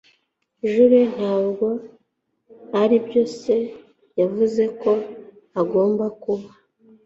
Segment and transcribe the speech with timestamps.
[0.71, 1.67] Jule ntabwo
[2.81, 3.57] aribyo se
[4.19, 4.91] yavuze ko
[5.61, 6.47] agomba kuba.